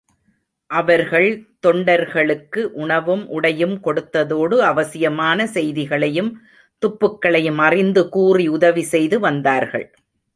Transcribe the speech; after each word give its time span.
அவர்கள் 0.69 1.27
தொண்டர்களுக்கு 1.67 2.61
உணவும் 2.73 3.27
உடையும் 3.27 3.75
கொடுத்ததோடு 3.83 4.57
அவசியமான 4.61 5.45
செய்திகளையும் 5.47 6.31
துப்புகளையும் 6.83 7.57
அறிந்து 7.57 8.09
கூறி 8.09 8.47
உதவி 8.47 8.81
செய்து 8.83 9.19
வந்தார்கள். 9.19 9.87